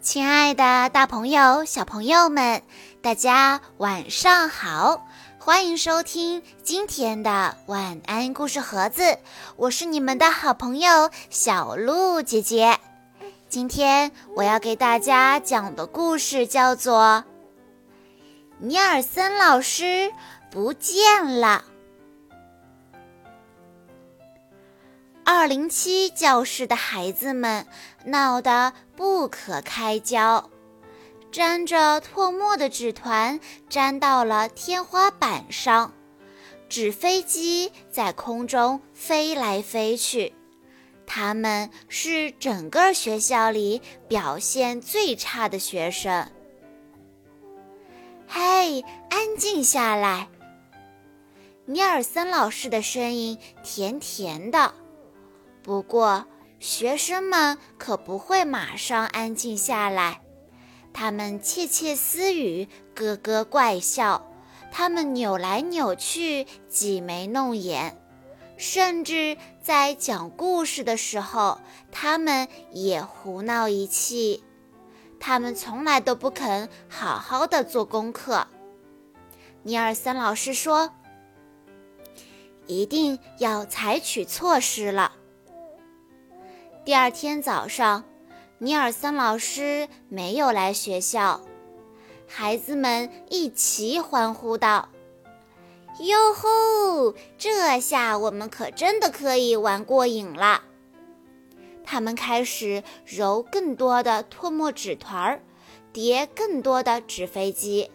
[0.00, 2.62] 亲爱的，大朋友、小朋友们，
[3.02, 5.06] 大家晚上好！
[5.38, 9.18] 欢迎收听今天的晚安故事盒子，
[9.56, 12.78] 我是你们的好朋友小鹿姐姐。
[13.50, 17.24] 今天我要给大家讲的故事叫做
[18.58, 20.10] 《尼尔森老师
[20.50, 21.62] 不见了》。
[25.22, 27.66] 二零七教室的孩子们
[28.04, 30.50] 闹得不可开交，
[31.32, 33.40] 沾着唾沫的纸团
[33.70, 35.94] 粘到了天花板上，
[36.68, 40.34] 纸飞机在空中飞来飞去。
[41.06, 46.30] 他们是整个学校里表现最差的学生。
[48.28, 50.28] 嘿，安静下来！
[51.64, 54.74] 尼尔森老师的声音甜甜的。
[55.62, 56.26] 不过，
[56.60, 60.20] 学生们可不会马上安静下来，
[60.92, 64.30] 他们窃窃私语，咯咯怪笑，
[64.70, 67.96] 他们扭来扭去，挤眉弄眼，
[68.58, 71.58] 甚至在讲故事的时候，
[71.90, 74.44] 他们也胡闹一气。
[75.18, 78.46] 他们从来都不肯好好的做功课。
[79.62, 80.94] 尼尔森老师说
[82.66, 85.12] ：“一定要采取措施了。”
[86.82, 88.04] 第二天早上，
[88.56, 91.42] 尼尔森老师没有来学校，
[92.26, 94.88] 孩子们一齐欢呼道
[96.00, 97.14] ：“哟吼！
[97.36, 100.62] 这下我们可真的可以玩过瘾了！”
[101.84, 105.42] 他们开始揉更多的唾沫纸团儿，
[105.92, 107.90] 叠更多的纸飞机。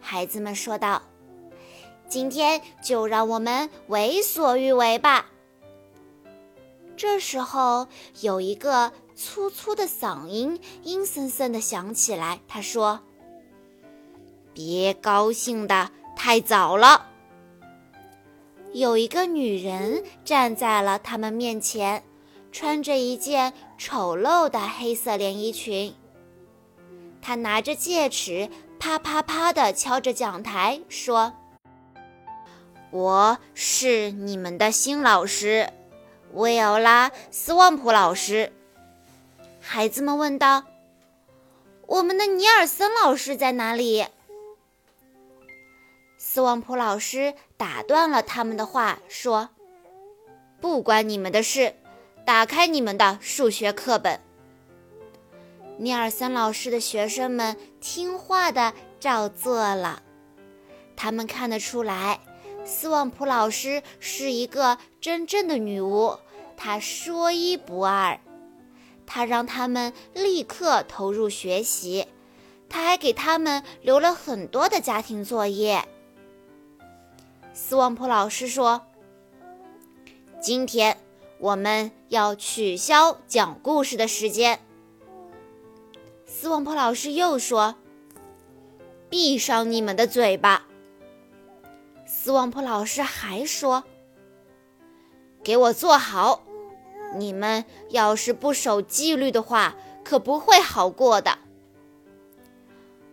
[0.00, 1.02] 孩子们说道
[2.08, 5.26] ：“今天就让我们为所欲为吧！”
[6.96, 7.88] 这时候，
[8.20, 12.40] 有一个粗粗的嗓音阴森森的响起来。
[12.46, 13.00] 他说
[14.54, 17.08] ：“别高兴的太早了。”
[18.72, 22.02] 有一个女人站在了他们面前，
[22.50, 25.94] 穿着一件丑陋的黑色连衣裙。
[27.20, 28.48] 她拿着戒尺，
[28.78, 31.32] 啪啪啪地敲着讲台，说
[32.90, 35.70] ：“我是你们的新老师。”
[36.34, 38.52] 维奥拉·斯旺普老师，
[39.60, 40.64] 孩子们问道
[41.86, 44.06] ：“我们的尼尔森老师在哪里？”
[46.16, 49.50] 斯旺普老师打断了他们的话，说
[50.58, 51.74] ：“不关你们的事，
[52.24, 54.18] 打开你们的数学课本。”
[55.76, 60.02] 尼尔森老师的学生们听话的照做了，
[60.96, 62.20] 他们看得出来。
[62.64, 66.18] 斯旺普老师是一个真正的女巫，
[66.56, 68.20] 她说一不二。
[69.04, 72.06] 她让他们立刻投入学习，
[72.68, 75.84] 她还给他们留了很多的家庭作业。
[77.52, 78.86] 斯旺普老师说
[80.40, 80.96] ：“今天
[81.38, 84.60] 我们要取消讲故事的时间。”
[86.24, 87.74] 斯旺普老师又说
[89.10, 90.66] ：“闭上你们的嘴巴。”
[92.24, 93.82] 斯旺普老师还说
[95.42, 96.40] ：“给我坐好！
[97.16, 99.74] 你们要是不守纪律的话，
[100.04, 101.36] 可不会好过的。”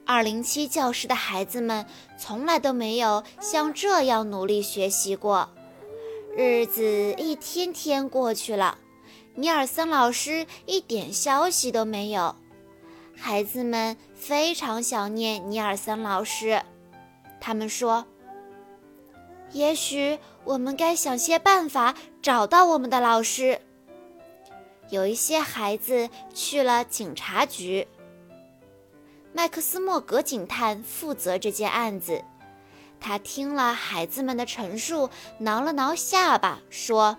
[0.06, 1.88] 二零七教室的孩子们
[2.20, 5.50] 从来都没有像这样努力学习过。
[6.38, 8.78] 日子一天天过去了，
[9.34, 12.36] 尼尔森老师一点消息都没有。
[13.18, 16.62] 孩子们非常想念尼尔森老师，
[17.42, 18.06] 他们说。
[19.52, 23.60] 也许我们该想些办法找到我们的老师。
[24.90, 27.88] 有一些孩子去了警察局。
[29.34, 32.24] 麦克斯莫格警探负责这件案子。
[33.00, 37.18] 他听了孩子们的陈述，挠了挠下巴，说：“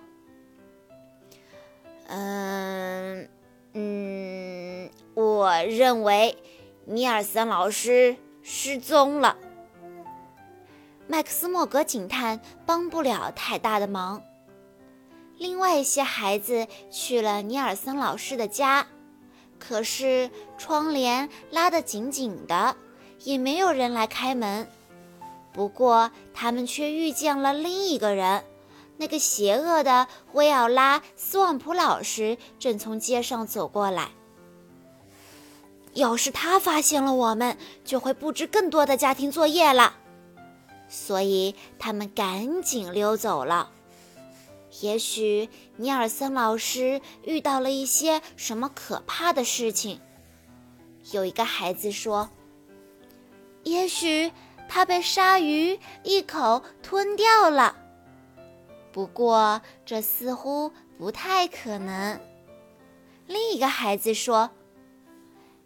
[2.06, 3.28] 嗯
[3.72, 6.36] 嗯，我认为
[6.84, 9.38] 尼尔森老师失踪了。”
[11.10, 14.22] 麦克斯莫格警探帮不了太大的忙。
[15.38, 18.86] 另外一些孩子去了尼尔森老师的家，
[19.58, 22.76] 可是窗帘拉得紧紧的，
[23.24, 24.68] 也没有人来开门。
[25.52, 28.44] 不过他们却遇见了另一个人，
[28.96, 34.10] 那个邪恶的威奥拉·斯旺普老师正从街上走过来。
[35.94, 39.96] 要是他发现了我们，就会布置更多的家庭作业了。
[40.90, 43.70] 所以他们赶紧溜走了。
[44.80, 50.00] 也许尼尔森老师遇到了一些什么可怕的事情，
[51.12, 52.28] 有一个孩子说
[53.64, 54.30] ：“也许
[54.68, 57.76] 他被鲨鱼一口吞掉了。”
[58.92, 62.20] 不过这似乎不太可能。
[63.26, 64.50] 另一个孩子说：“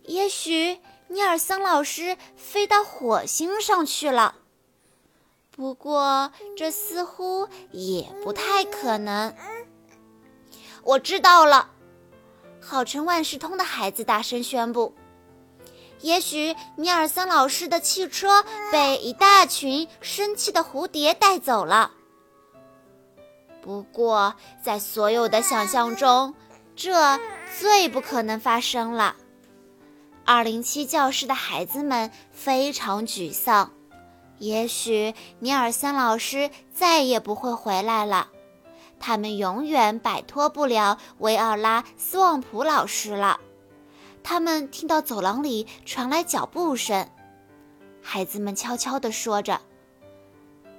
[0.05, 0.79] 也许
[1.09, 4.37] 尼尔森老师飞到火星上去了。”
[5.56, 9.33] 不过这似乎也不太可能。
[10.83, 11.71] 我知道了，
[12.61, 14.95] 号称万事通的孩子大声宣布
[16.03, 21.93] ：“也许尼尔森老师的汽车被一大群生气的蝴蝶带走了。”
[23.62, 26.35] 不过，在所有的想象中，
[26.75, 27.19] 这
[27.59, 29.15] 最不可能发生了。
[30.27, 33.73] 二零七教室的孩子们非常沮丧，
[34.38, 38.28] 也许尼尔森老师再也不会回来了。
[38.98, 43.40] 他们永远摆脱不了维奥拉斯旺普老师了。
[44.22, 47.10] 他们听到走廊里传来脚步声，
[48.00, 49.60] 孩子们悄悄地说着：“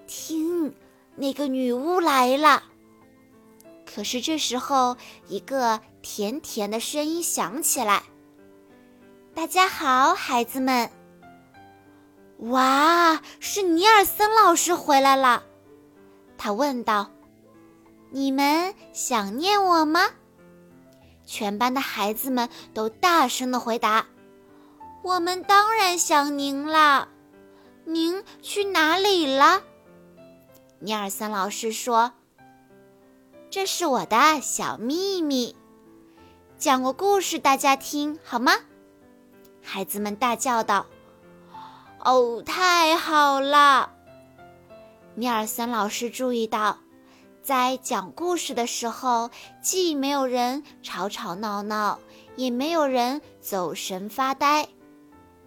[0.07, 0.73] 听，
[1.15, 2.63] 那个女巫来了。”
[3.85, 4.97] 可是这时候，
[5.27, 8.01] 一个甜甜的声音响起来
[9.35, 10.89] ：“大家好，孩子们！”
[12.39, 15.43] 哇，是尼尔森老师回来了。
[16.37, 17.11] 他问道。
[18.11, 20.11] 你们想念我吗？
[21.25, 24.05] 全班的孩子们都大声的回答
[25.03, 27.09] ：“我们当然想您啦！
[27.83, 29.63] 您去哪里了？”
[30.79, 32.13] 尼尔森老师说
[33.51, 35.53] ：“这是我的小秘密，
[36.57, 38.53] 讲个故事大家听好吗？”
[39.61, 40.85] 孩子们大叫道
[42.05, 43.91] ：“哦，太好了！”
[45.15, 46.77] 尼尔森老师注意到。
[47.41, 49.29] 在讲故事的时候，
[49.61, 51.99] 既没有人吵吵闹闹，
[52.35, 54.67] 也没有人走神发呆。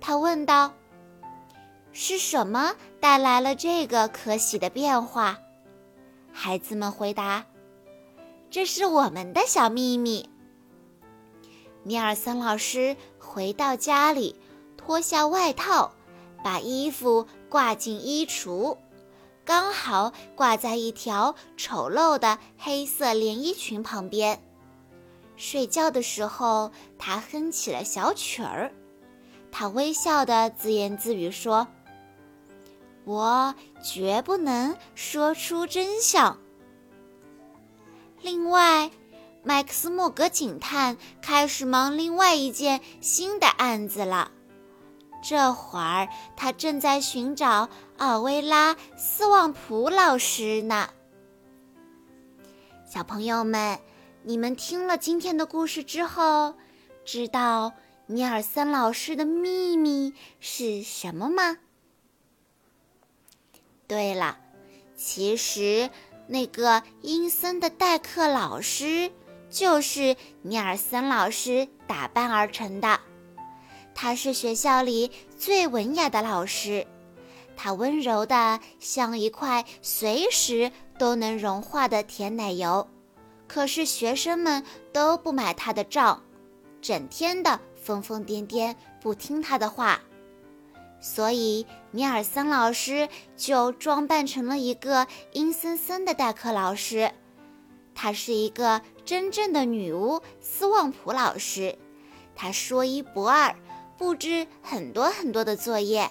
[0.00, 0.72] 他问道
[1.90, 5.38] ：“是什么带来了这个可喜的变化？”
[6.32, 7.44] 孩子们回答
[8.49, 10.31] ：“这是我们的小秘密。”
[11.82, 14.37] 尼尔森老师回到家里，
[14.76, 15.90] 脱下外套，
[16.43, 18.76] 把衣服挂进衣橱。
[19.44, 24.43] 刚好挂在一条丑陋的黑色连衣裙旁边。
[25.37, 28.73] 睡觉的时候，他哼起了小曲儿。
[29.50, 31.67] 他微笑的自言自语说
[33.06, 36.38] ：“我绝不能说出真相。”
[38.20, 38.91] 另外，
[39.43, 44.32] 麦克斯莫格警探开始忙另外一件新的案子了。
[45.23, 50.88] 这会儿，他正在寻找奥维拉斯旺普老师呢。
[52.87, 53.79] 小朋友们，
[54.23, 56.55] 你们听了今天的故事之后，
[57.05, 57.73] 知道
[58.06, 61.59] 尼尔森老师的秘密是什么吗？
[63.87, 64.38] 对了，
[64.97, 65.91] 其实
[66.26, 69.11] 那个阴森的代课老师
[69.50, 73.00] 就是尼尔森老师打扮而成的。
[74.00, 76.87] 他是学校里最文雅的老师，
[77.56, 82.89] 他温柔的像一块随时都能融化的甜奶油。
[83.49, 84.62] 可是学生们
[84.93, 86.22] 都不买他的账，
[86.81, 90.01] 整天的疯疯癫癫，不听他的话。
[91.01, 97.11] 所以尼尔森老师就装扮成了一个阴森森的代课老师。
[97.96, 101.77] 她是一个真正的女巫斯旺普老师，
[102.37, 103.53] 她说一不二。
[103.98, 106.08] 布置很多很多的作业，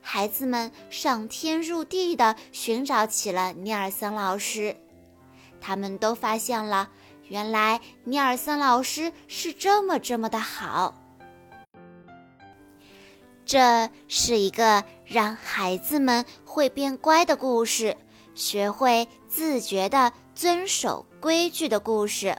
[0.00, 4.74] 孩子们上天入地的寻找起了尼尔森老师。
[5.60, 6.88] 他们都发现了，
[7.28, 10.94] 原来尼尔森老师是这么这么的好。
[13.44, 17.96] 这是一个让孩子们会变乖的故事，
[18.34, 22.38] 学会自觉的遵守规矩的故事。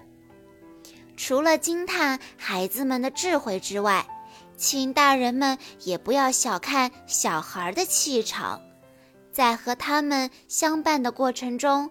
[1.17, 4.07] 除了惊叹孩子们的智慧之外，
[4.59, 8.61] 请大人们也不要小看小孩的气场，
[9.31, 11.89] 在和他们相伴的过程中，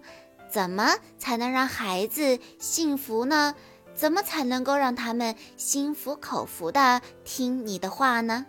[0.51, 3.55] 怎么才能让孩子幸福呢？
[3.95, 8.45] 怎么才能够让他们心服口服的听你的话呢？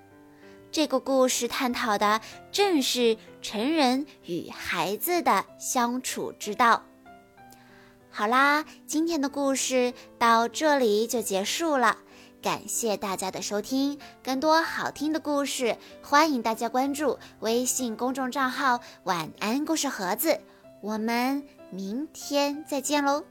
[0.69, 2.19] 这个故事探讨的
[2.51, 6.83] 正是成人与孩子的相处之道。
[8.11, 11.99] 好啦，今天的故事到这里就结束了。
[12.41, 20.39] 感谢大家的收听，更多好听的故事，欢迎大家关注微信公众账号“晚安故事盒子”。
[20.81, 23.23] 我们明天再见喽！